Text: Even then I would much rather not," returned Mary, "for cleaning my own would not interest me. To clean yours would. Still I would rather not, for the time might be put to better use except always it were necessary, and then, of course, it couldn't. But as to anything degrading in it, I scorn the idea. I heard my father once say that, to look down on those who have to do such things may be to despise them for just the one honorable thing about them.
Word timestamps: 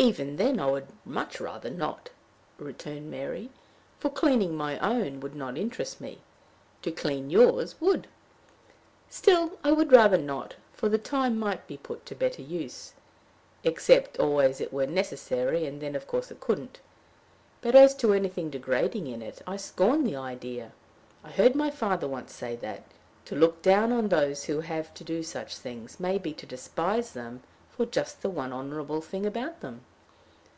Even 0.00 0.36
then 0.36 0.58
I 0.58 0.64
would 0.64 0.86
much 1.04 1.42
rather 1.42 1.68
not," 1.68 2.08
returned 2.56 3.10
Mary, 3.10 3.50
"for 3.98 4.08
cleaning 4.08 4.56
my 4.56 4.78
own 4.78 5.20
would 5.20 5.34
not 5.34 5.58
interest 5.58 6.00
me. 6.00 6.22
To 6.80 6.90
clean 6.90 7.28
yours 7.28 7.78
would. 7.82 8.06
Still 9.10 9.58
I 9.62 9.72
would 9.72 9.92
rather 9.92 10.16
not, 10.16 10.54
for 10.72 10.88
the 10.88 10.96
time 10.96 11.38
might 11.38 11.66
be 11.66 11.76
put 11.76 12.06
to 12.06 12.14
better 12.14 12.40
use 12.40 12.94
except 13.62 14.18
always 14.18 14.58
it 14.58 14.72
were 14.72 14.86
necessary, 14.86 15.66
and 15.66 15.82
then, 15.82 15.94
of 15.94 16.06
course, 16.06 16.30
it 16.30 16.40
couldn't. 16.40 16.80
But 17.60 17.74
as 17.74 17.94
to 17.96 18.14
anything 18.14 18.48
degrading 18.48 19.06
in 19.06 19.20
it, 19.20 19.42
I 19.46 19.58
scorn 19.58 20.04
the 20.04 20.16
idea. 20.16 20.72
I 21.22 21.30
heard 21.30 21.54
my 21.54 21.70
father 21.70 22.08
once 22.08 22.32
say 22.34 22.56
that, 22.56 22.84
to 23.26 23.36
look 23.36 23.60
down 23.60 23.92
on 23.92 24.08
those 24.08 24.44
who 24.44 24.60
have 24.60 24.94
to 24.94 25.04
do 25.04 25.22
such 25.22 25.56
things 25.58 26.00
may 26.00 26.16
be 26.16 26.32
to 26.32 26.46
despise 26.46 27.12
them 27.12 27.42
for 27.76 27.84
just 27.84 28.22
the 28.22 28.30
one 28.30 28.50
honorable 28.50 29.02
thing 29.02 29.26
about 29.26 29.60
them. 29.60 29.82